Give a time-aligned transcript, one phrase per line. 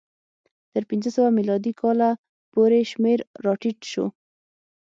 [0.73, 2.09] تر پنځه سوه میلادي کاله
[2.53, 4.05] پورې شمېر راټیټ شو.